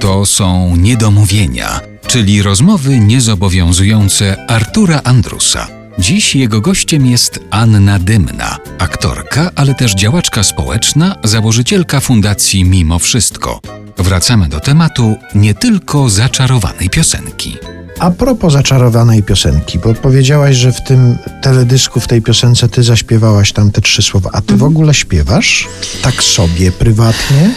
To 0.00 0.26
są 0.26 0.76
niedomówienia, 0.76 1.80
czyli 2.06 2.42
rozmowy 2.42 2.98
niezobowiązujące 2.98 4.46
Artura 4.48 5.00
Andrusa. 5.04 5.68
Dziś 5.98 6.36
jego 6.36 6.60
gościem 6.60 7.06
jest 7.06 7.40
Anna 7.50 7.98
Dymna, 7.98 8.58
aktorka, 8.78 9.50
ale 9.54 9.74
też 9.74 9.94
działaczka 9.94 10.42
społeczna, 10.42 11.16
założycielka 11.24 12.00
fundacji 12.00 12.64
Mimo 12.64 12.98
Wszystko. 12.98 13.60
Wracamy 13.98 14.48
do 14.48 14.60
tematu 14.60 15.16
nie 15.34 15.54
tylko 15.54 16.10
zaczarowanej 16.10 16.90
piosenki. 16.90 17.56
A 17.98 18.10
propos 18.10 18.52
zaczarowanej 18.52 19.22
piosenki, 19.22 19.78
bo 19.78 19.94
powiedziałaś, 19.94 20.56
że 20.56 20.72
w 20.72 20.82
tym 20.82 21.18
teledysku, 21.42 22.00
w 22.00 22.08
tej 22.08 22.22
piosence 22.22 22.68
ty 22.68 22.82
zaśpiewałaś 22.82 23.52
tam 23.52 23.70
te 23.70 23.80
trzy 23.80 24.02
słowa. 24.02 24.30
A 24.32 24.40
ty 24.40 24.56
w 24.56 24.62
ogóle 24.62 24.94
śpiewasz? 24.94 25.68
Tak 26.02 26.22
sobie, 26.22 26.72
prywatnie? 26.72 27.54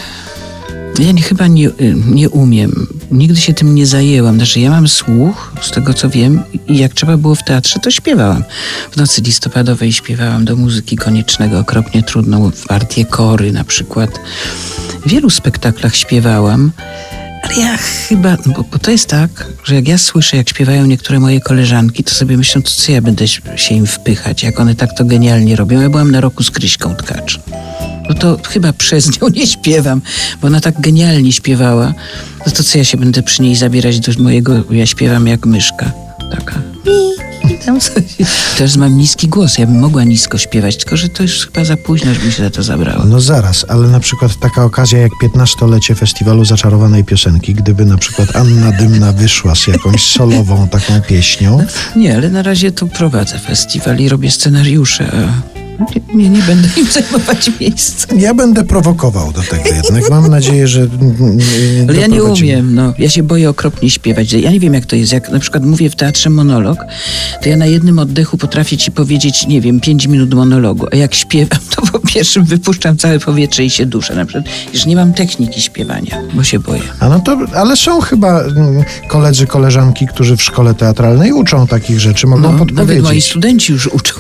Ja 1.00 1.12
nie, 1.12 1.22
chyba 1.22 1.48
nie, 1.48 1.68
y, 1.68 1.96
nie 2.06 2.30
umiem. 2.30 2.88
Nigdy 3.12 3.42
się 3.42 3.54
tym 3.54 3.76
nie 3.76 3.86
zajęłam. 3.86 4.36
Znaczy, 4.36 4.60
ja 4.60 4.70
mam 4.70 4.88
słuch, 4.88 5.54
z 5.62 5.72
tego 5.72 5.94
co 5.94 6.10
wiem, 6.10 6.44
i 6.68 6.78
jak 6.78 6.94
trzeba 6.94 7.18
było 7.18 7.36
w 7.36 7.44
teatrze, 7.44 7.80
to 7.80 7.92
śpiewałam. 7.92 8.44
W 8.92 8.98
nocy 8.98 9.22
listopadowej 9.22 9.94
śpiewałam 9.94 10.46
do 10.46 10.56
muzyki 10.56 10.98
koniecznego, 10.98 11.60
okropnie 11.60 12.04
trudną, 12.04 12.52
w 12.52 12.68
partię 12.68 13.06
kory 13.06 13.52
na 13.52 13.64
przykład. 13.64 14.20
W 15.06 15.10
wielu 15.10 15.30
spektaklach 15.30 15.96
śpiewałam. 15.96 16.72
Ale 17.44 17.56
ja 17.56 17.78
chyba, 17.78 18.38
no 18.46 18.54
bo, 18.54 18.64
bo 18.72 18.80
to 18.80 18.92
jest 18.92 19.10
tak, 19.10 19.48
że 19.64 19.76
jak 19.76 19.88
ja 19.88 19.98
słyszę, 19.98 20.38
jak 20.38 20.50
śpiewają 20.50 20.86
niektóre 20.86 21.20
moje 21.20 21.42
koleżanki, 21.42 22.04
to 22.04 22.12
sobie 22.14 22.38
myślę, 22.38 22.62
to 22.62 22.70
co 22.72 22.92
ja 22.92 23.02
będę 23.02 23.28
się 23.28 23.76
im 23.76 23.88
wpychać, 23.88 24.44
jak 24.44 24.60
one 24.60 24.76
tak 24.76 24.98
to 24.98 25.06
genialnie 25.06 25.56
robią. 25.56 25.82
Ja 25.82 25.90
byłam 25.90 26.12
na 26.12 26.22
roku 26.22 26.44
z 26.44 26.52
Kryśką 26.52 26.96
Tkacz. 26.96 27.40
No 28.10 28.16
to 28.16 28.38
chyba 28.48 28.74
przez 28.74 29.22
nią 29.22 29.28
nie 29.30 29.48
śpiewam, 29.48 30.02
bo 30.42 30.48
ona 30.48 30.62
tak 30.62 30.82
genialnie 30.82 31.32
śpiewała. 31.32 31.94
No 32.46 32.52
to 32.52 32.64
co 32.64 32.78
ja 32.78 32.84
się 32.84 32.98
będę 32.98 33.24
przy 33.24 33.42
niej 33.42 33.56
zabierać 33.56 34.00
do 34.00 34.24
mojego, 34.24 34.64
ja 34.72 34.86
śpiewam 34.86 35.28
jak 35.28 35.46
myszka. 35.46 35.92
Taka. 36.32 36.62
I 37.50 37.66
tam 37.66 37.80
coś. 37.80 38.04
Też 38.58 38.78
mam 38.78 38.98
niski 38.98 39.28
głos, 39.28 39.58
ja 39.58 39.66
bym 39.66 39.80
mogła 39.80 40.04
nisko 40.04 40.38
śpiewać, 40.38 40.78
tylko 40.78 40.98
że 40.98 41.10
to 41.10 41.24
już 41.24 41.46
chyba 41.46 41.66
za 41.66 41.78
późno, 41.78 42.14
żeby 42.14 42.26
mi 42.26 42.32
się 42.32 42.44
za 42.44 42.50
to 42.50 42.64
zabrało. 42.64 43.06
No 43.06 43.22
zaraz, 43.22 43.66
ale 43.68 43.88
na 43.88 44.00
przykład 44.00 44.40
taka 44.40 44.64
okazja 44.64 45.00
jak 45.00 45.12
15-lecie 45.24 45.96
festiwalu 45.96 46.46
zaczarowanej 46.46 47.04
piosenki, 47.04 47.54
gdyby 47.54 47.86
na 47.86 47.98
przykład 47.98 48.36
Anna 48.36 48.72
Dymna 48.72 49.12
wyszła 49.12 49.56
z 49.56 49.68
jakąś 49.68 50.04
solową 50.04 50.68
taką 50.68 51.02
pieśnią. 51.02 51.66
Nie, 51.96 52.16
ale 52.16 52.30
na 52.30 52.42
razie 52.42 52.72
tu 52.72 52.88
prowadzę 52.88 53.40
festiwal 53.40 53.98
i 53.98 54.10
robię 54.10 54.32
scenariusze, 54.32 55.12
a 55.12 55.59
nie, 56.14 56.30
nie 56.30 56.42
będę 56.42 56.70
im 56.78 56.86
zajmować 56.86 57.52
miejsca. 57.60 58.08
Ja 58.18 58.34
będę 58.34 58.64
prowokował 58.64 59.32
do 59.32 59.42
tego 59.42 59.76
jednak. 59.76 60.10
Mam 60.10 60.28
nadzieję, 60.28 60.68
że. 60.68 60.88
Ale 61.90 62.00
ja 62.00 62.08
nie 62.08 62.24
umiem, 62.24 62.76
no. 62.76 62.94
Ja 63.00 63.10
się 63.10 63.24
boję 63.24 63.50
okropnie 63.50 63.90
śpiewać. 63.90 64.32
Ja 64.34 64.52
nie 64.52 64.60
wiem, 64.60 64.74
jak 64.74 64.86
to 64.86 64.96
jest. 64.96 65.12
Jak 65.12 65.30
na 65.30 65.40
przykład 65.40 65.66
mówię 65.66 65.90
w 65.90 65.96
teatrze 65.96 66.30
monolog, 66.30 66.78
to 67.42 67.50
ja 67.50 67.58
na 67.58 67.66
jednym 67.66 68.00
oddechu 68.00 68.38
potrafię 68.38 68.78
ci 68.78 68.92
powiedzieć, 68.92 69.48
nie 69.48 69.62
wiem, 69.62 69.80
pięć 69.80 70.08
minut 70.08 70.34
monologu. 70.34 70.88
A 70.92 70.96
jak 70.96 71.16
śpiewam, 71.16 71.60
to 71.76 71.82
po 71.82 72.00
pierwszym 72.00 72.46
wypuszczam 72.46 72.98
całe 72.98 73.20
powietrze 73.20 73.64
i 73.64 73.70
się 73.70 73.86
duszę. 73.86 74.16
Na 74.16 74.26
przykład, 74.26 74.46
już 74.74 74.86
nie 74.86 74.96
mam 74.96 75.14
techniki 75.14 75.62
śpiewania, 75.62 76.22
bo 76.34 76.44
się 76.44 76.60
boję. 76.60 76.82
A 77.00 77.10
no 77.10 77.20
to, 77.20 77.38
ale 77.56 77.76
są 77.76 78.02
chyba 78.02 78.42
mm, 78.42 78.84
koledzy, 79.08 79.48
koleżanki, 79.48 80.08
którzy 80.08 80.38
w 80.38 80.44
szkole 80.44 80.74
teatralnej 80.74 81.34
uczą 81.34 81.68
takich 81.68 82.00
rzeczy, 82.00 82.28
mogą 82.28 82.52
no, 82.52 82.60
podpowiedzieć. 82.60 82.88
Nawet 82.88 83.04
moi 83.04 83.22
studenci 83.22 83.74
już 83.74 83.88
uczą. 83.88 84.14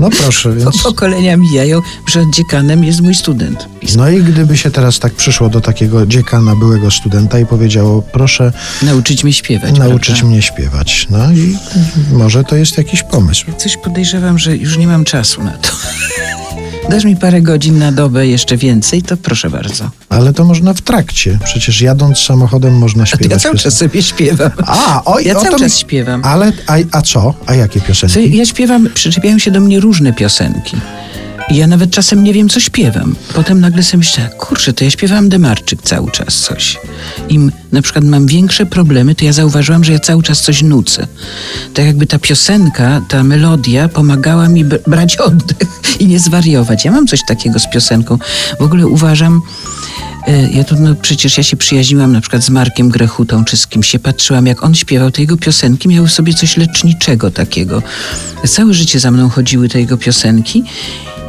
No 0.00 0.10
proszę, 0.10 0.52
więc... 0.54 0.82
Pokolenia 0.82 1.36
mijają, 1.36 1.80
przed 2.04 2.30
dziekanem 2.30 2.84
jest 2.84 3.00
mój 3.00 3.14
student. 3.14 3.68
No 3.96 4.08
i 4.08 4.22
gdyby 4.22 4.56
się 4.56 4.70
teraz 4.70 4.98
tak 4.98 5.14
przyszło 5.14 5.48
do 5.48 5.60
takiego 5.60 6.06
dziekana, 6.06 6.56
byłego 6.56 6.90
studenta 6.90 7.38
i 7.38 7.46
powiedziało, 7.46 8.02
proszę... 8.02 8.52
Nauczyć 8.82 9.24
mnie 9.24 9.32
śpiewać, 9.32 9.78
Nauczyć 9.78 10.06
prawda? 10.06 10.28
mnie 10.28 10.42
śpiewać. 10.42 11.06
No 11.10 11.32
i 11.32 11.56
może 12.12 12.44
to 12.44 12.56
jest 12.56 12.78
jakiś 12.78 13.02
pomysł. 13.02 13.46
Coś 13.58 13.76
podejrzewam, 13.76 14.38
że 14.38 14.56
już 14.56 14.78
nie 14.78 14.86
mam 14.86 15.04
czasu 15.04 15.44
na 15.44 15.52
to. 15.52 15.70
Dasz 16.90 17.04
mi 17.04 17.16
parę 17.16 17.40
godzin 17.42 17.78
na 17.78 17.92
dobę, 17.92 18.26
jeszcze 18.26 18.56
więcej, 18.56 19.02
to 19.02 19.16
proszę 19.16 19.50
bardzo. 19.50 19.90
Ale 20.08 20.32
to 20.32 20.44
można 20.44 20.74
w 20.74 20.80
trakcie. 20.80 21.38
Przecież 21.44 21.80
jadąc 21.80 22.18
samochodem 22.18 22.78
można 22.78 23.06
śpiewać. 23.06 23.30
A 23.30 23.34
ja 23.34 23.38
cały 23.38 23.58
czas 23.58 23.76
sobie 23.76 24.02
śpiewam. 24.02 24.50
A, 24.66 25.02
oj, 25.04 25.24
ja 25.24 25.34
cały 25.34 25.50
czas 25.50 25.62
mi... 25.62 25.70
śpiewam. 25.70 26.24
Ale, 26.24 26.52
a, 26.66 26.76
a 26.92 27.02
co? 27.02 27.34
A 27.46 27.54
jakie 27.54 27.80
piosenki? 27.80 28.36
Ja 28.36 28.46
śpiewam, 28.46 28.88
przyczepiają 28.94 29.38
się 29.38 29.50
do 29.50 29.60
mnie 29.60 29.80
różne 29.80 30.12
piosenki. 30.12 30.76
Ja 31.50 31.66
nawet 31.66 31.90
czasem 31.90 32.24
nie 32.24 32.32
wiem, 32.32 32.48
co 32.48 32.60
śpiewam. 32.60 33.14
Potem 33.34 33.60
nagle 33.60 33.82
sobie 33.82 33.98
myślę, 33.98 34.30
kurczę, 34.38 34.72
to 34.72 34.84
ja 34.84 34.90
śpiewałam 34.90 35.28
Demarczyk 35.28 35.82
cały 35.82 36.10
czas 36.10 36.36
coś. 36.36 36.78
Im 37.28 37.52
na 37.72 37.82
przykład 37.82 38.04
mam 38.04 38.26
większe 38.26 38.66
problemy, 38.66 39.14
to 39.14 39.24
ja 39.24 39.32
zauważyłam, 39.32 39.84
że 39.84 39.92
ja 39.92 39.98
cały 39.98 40.22
czas 40.22 40.40
coś 40.40 40.62
nucę. 40.62 41.06
Tak 41.74 41.86
jakby 41.86 42.06
ta 42.06 42.18
piosenka, 42.18 43.00
ta 43.08 43.24
melodia 43.24 43.88
pomagała 43.88 44.48
mi 44.48 44.64
brać 44.64 45.16
oddech 45.26 45.68
i 46.00 46.06
nie 46.06 46.20
zwariować. 46.20 46.84
Ja 46.84 46.90
mam 46.90 47.06
coś 47.06 47.20
takiego 47.28 47.58
z 47.58 47.70
piosenką. 47.70 48.18
W 48.60 48.62
ogóle 48.62 48.86
uważam, 48.86 49.42
ja 50.52 50.64
tu, 50.64 50.74
no 50.80 50.94
przecież 50.94 51.36
ja 51.36 51.42
się 51.42 51.56
przyjaźniłam 51.56 52.12
na 52.12 52.20
przykład 52.20 52.44
z 52.44 52.50
Markiem 52.50 52.88
Grechutą, 52.88 53.44
czy 53.44 53.56
z 53.56 53.66
kimś 53.66 53.88
się 53.88 53.98
patrzyłam, 53.98 54.46
jak 54.46 54.64
on 54.64 54.74
śpiewał, 54.74 55.10
te 55.10 55.20
jego 55.20 55.36
piosenki 55.36 55.88
miały 55.88 56.08
w 56.08 56.12
sobie 56.12 56.34
coś 56.34 56.56
leczniczego 56.56 57.30
takiego. 57.30 57.82
Całe 58.46 58.74
życie 58.74 59.00
za 59.00 59.10
mną 59.10 59.28
chodziły 59.28 59.68
te 59.68 59.80
jego 59.80 59.96
piosenki, 59.96 60.64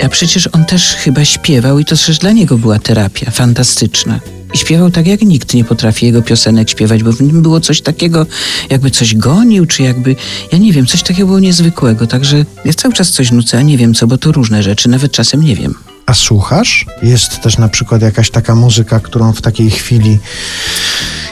a 0.04 0.10
przecież 0.10 0.50
on 0.52 0.66
też 0.66 0.96
chyba 0.96 1.26
śpiewał 1.26 1.80
i 1.80 1.86
to 1.86 1.98
też 1.98 2.18
dla 2.18 2.32
niego 2.32 2.58
była 2.58 2.80
terapia 2.80 3.32
fantastyczna. 3.32 4.20
I 4.54 4.58
śpiewał 4.58 4.92
tak, 4.92 5.08
jak 5.08 5.22
nikt 5.22 5.54
nie 5.54 5.64
potrafi 5.64 6.06
jego 6.06 6.22
piosenek 6.22 6.70
śpiewać, 6.70 7.04
bo 7.04 7.14
w 7.14 7.22
nim 7.22 7.42
było 7.42 7.60
coś 7.60 7.82
takiego, 7.82 8.26
jakby 8.70 8.92
coś 8.92 9.16
gonił, 9.16 9.66
czy 9.66 9.84
jakby, 9.84 10.16
ja 10.52 10.58
nie 10.58 10.74
wiem, 10.74 10.86
coś 10.86 11.04
takiego 11.04 11.28
było 11.28 11.40
niezwykłego. 11.40 12.08
Także 12.08 12.46
ja 12.66 12.74
cały 12.74 12.94
czas 12.94 13.12
coś 13.12 13.32
nucę, 13.32 13.58
a 13.58 13.62
nie 13.62 13.78
wiem 13.78 13.94
co, 13.94 14.08
bo 14.08 14.18
to 14.18 14.32
różne 14.32 14.64
rzeczy, 14.64 14.90
nawet 14.90 15.12
czasem 15.12 15.44
nie 15.44 15.56
wiem. 15.56 15.91
A 16.06 16.14
słuchasz? 16.14 16.86
Jest 17.04 17.42
też 17.42 17.58
na 17.58 17.70
przykład 17.70 18.02
jakaś 18.02 18.32
taka 18.32 18.56
muzyka, 18.56 19.00
którą 19.00 19.34
w 19.34 19.42
takiej 19.42 19.72
chwili, 19.72 20.20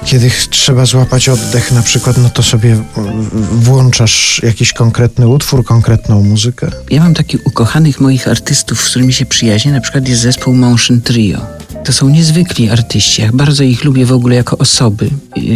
kiedy 0.05 0.31
trzeba 0.49 0.85
złapać 0.85 1.29
oddech, 1.29 1.71
na 1.71 1.81
przykład, 1.81 2.17
no 2.17 2.29
to 2.29 2.43
sobie 2.43 2.83
włączasz 3.51 4.41
jakiś 4.43 4.73
konkretny 4.73 5.27
utwór, 5.27 5.65
konkretną 5.65 6.23
muzykę? 6.23 6.71
Ja 6.89 7.03
mam 7.03 7.13
takich 7.13 7.47
ukochanych 7.47 7.99
moich 7.99 8.27
artystów, 8.27 8.81
z 8.81 8.89
którymi 8.89 9.13
się 9.13 9.25
przyjaźnię. 9.25 9.71
Na 9.71 9.81
przykład 9.81 10.07
jest 10.07 10.21
zespół 10.21 10.53
Motion 10.53 11.01
Trio. 11.01 11.41
To 11.85 11.93
są 11.93 12.09
niezwykli 12.09 12.69
artyści. 12.69 13.21
Ja 13.21 13.29
bardzo 13.33 13.63
ich 13.63 13.83
lubię 13.83 14.05
w 14.05 14.11
ogóle 14.11 14.35
jako 14.35 14.57
osoby. 14.57 15.09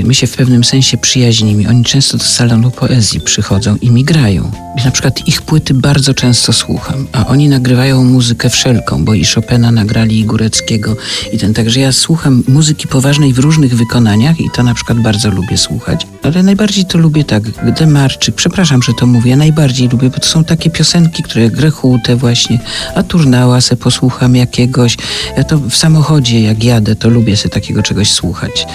My 0.04 0.16
się 0.16 0.28
w 0.28 0.36
pewnym 0.36 0.64
sensie 0.64 0.98
przyjaźnimy. 0.98 1.70
Oni 1.70 1.84
często 1.84 2.18
do 2.18 2.24
salonu 2.24 2.72
poezji 2.72 3.22
przychodzą 3.22 3.76
i 3.82 3.92
mi 3.92 4.04
grają. 4.04 4.52
Na 4.86 4.92
przykład 4.92 5.28
ich 5.28 5.42
płyty 5.42 5.74
bardzo 5.74 6.14
często 6.14 6.54
słucham, 6.54 7.08
a 7.12 7.28
oni 7.28 7.50
nagrywają 7.50 8.04
muzykę 8.04 8.50
wszelką, 8.50 9.06
bo 9.06 9.14
i 9.14 9.26
Chopina 9.26 9.72
nagrali, 9.72 10.20
i 10.20 10.26
Góreckiego, 10.26 10.96
i 11.34 11.38
ten. 11.38 11.54
Także 11.54 11.80
ja 11.80 11.92
słucham 11.92 12.44
muzyki 12.48 12.88
poważnej 12.88 13.34
w 13.34 13.40
różnych 13.40 13.76
wykonaniach 13.76 14.40
i 14.40 14.50
to 14.56 14.64
na 14.64 14.74
przykład 14.74 15.00
bardzo 15.00 15.30
lubię 15.30 15.58
słuchać. 15.58 16.08
Ale 16.24 16.44
najbardziej 16.44 16.86
to 16.86 16.98
lubię 16.98 17.24
tak, 17.24 17.44
Demarczyk, 17.74 18.36
przepraszam, 18.36 18.84
że 18.84 18.94
to 18.94 19.06
mówię, 19.06 19.36
najbardziej 19.36 19.90
lubię, 19.90 20.10
bo 20.10 20.20
to 20.20 20.28
są 20.28 20.44
takie 20.44 20.70
piosenki, 20.70 21.24
które 21.24 21.50
Grechutę 21.50 22.16
właśnie, 22.16 22.60
a 22.96 23.04
Turnała 23.04 23.62
se 23.62 23.76
posłucham 23.76 24.36
jakiegoś. 24.36 24.98
Ja 25.38 25.44
to 25.44 25.58
w 25.58 25.76
samochodzie, 25.76 26.13
jak 26.42 26.64
jadę, 26.64 26.96
to 26.96 27.10
lubię 27.10 27.38
sobie 27.38 27.54
takiego 27.54 27.84
czegoś 27.84 28.12
słuchać 28.12 28.66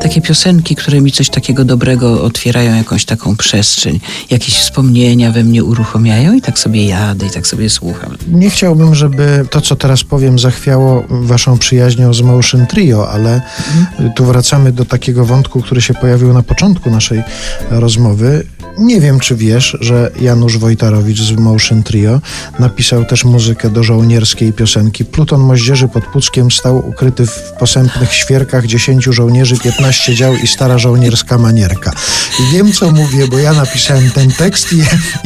takie 0.00 0.20
piosenki, 0.20 0.76
które 0.76 1.00
mi 1.00 1.12
coś 1.12 1.30
takiego 1.30 1.64
dobrego 1.64 2.22
otwierają, 2.22 2.76
jakąś 2.76 3.04
taką 3.04 3.36
przestrzeń, 3.36 4.00
jakieś 4.30 4.58
wspomnienia 4.58 5.32
we 5.32 5.44
mnie 5.44 5.64
uruchamiają 5.64 6.34
i 6.34 6.40
tak 6.40 6.58
sobie 6.58 6.86
jadę 6.86 7.26
i 7.26 7.30
tak 7.30 7.46
sobie 7.46 7.70
słucham. 7.70 8.16
Nie 8.28 8.50
chciałbym, 8.50 8.94
żeby 8.94 9.46
to, 9.50 9.60
co 9.60 9.76
teraz 9.76 10.04
powiem, 10.04 10.38
zachwiało 10.38 11.04
waszą 11.08 11.58
przyjaźnią 11.58 12.14
z 12.14 12.20
Motion 12.20 12.66
Trio, 12.66 13.10
ale 13.10 13.34
mhm. 13.34 14.12
tu 14.12 14.24
wracamy 14.24 14.72
do 14.72 14.84
takiego 14.84 15.24
wątku, 15.24 15.62
który 15.62 15.80
się 15.80 15.94
pojawił 15.94 16.32
na 16.32 16.42
początku 16.42 16.90
naszej 16.90 17.22
rozmowy. 17.70 18.46
Nie 18.78 19.00
wiem, 19.00 19.20
czy 19.20 19.36
wiesz, 19.36 19.76
że 19.80 20.10
Janusz 20.20 20.58
Wojtarowicz 20.58 21.20
z 21.20 21.32
Motion 21.32 21.82
Trio 21.82 22.20
napisał 22.58 23.04
też 23.04 23.24
muzykę 23.24 23.70
do 23.70 23.82
żołnierskiej 23.82 24.52
piosenki. 24.52 25.04
Pluton 25.04 25.40
moździerzy 25.40 25.88
pod 25.88 26.04
Puckiem 26.04 26.50
stał 26.50 26.88
ukryty 26.88 27.26
w 27.26 27.52
posępnych 27.58 28.12
świerkach 28.14 28.66
dziesięciu 28.66 29.12
żołnierzy, 29.12 29.58
15 29.58 30.14
dział 30.14 30.34
i 30.34 30.46
stara 30.46 30.78
żołnierska 30.78 31.38
manierka. 31.38 31.92
I 32.40 32.52
wiem, 32.56 32.72
co 32.72 32.90
mówię, 32.90 33.28
bo 33.28 33.38
ja 33.38 33.52
napisałem 33.52 34.10
ten 34.10 34.30
tekst 34.32 34.72
i, 34.72 34.76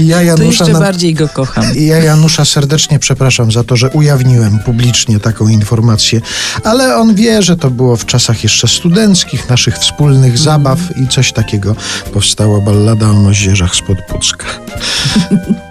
i 0.03 0.06
ja 0.06 0.17
To 0.17 0.23
Janusza... 0.23 0.46
jeszcze 0.46 0.73
na- 0.73 0.81
bardziej 0.81 1.14
go 1.14 1.29
kocham. 1.29 1.76
i 1.76 1.87
ja 1.87 1.99
Janusza 1.99 2.44
serdecznie 2.44 2.99
przepraszam 2.99 3.53
za 3.53 3.64
to, 3.64 3.76
że 3.76 3.91
ujawniłem 3.91 4.58
publicznie 4.58 5.20
taką 5.20 5.49
informację, 5.49 6.20
ale 6.64 6.96
on 6.96 7.14
wie, 7.14 7.43
że 7.43 7.56
to 7.56 7.70
było 7.70 7.96
w 7.96 8.06
czasach 8.06 8.43
jeszcze 8.43 8.69
studenckich, 8.69 9.49
naszych 9.49 9.79
wspólnych 9.79 10.38
zabaw 10.38 10.79
i 11.05 11.08
coś 11.08 11.32
takiego 11.32 11.76
powstała 12.12 12.61
ballada 12.61 13.11
o 13.11 13.14
moździerzach 13.41 13.75
spod 13.77 14.03
Pucka. 14.03 14.47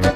you. 0.04 0.15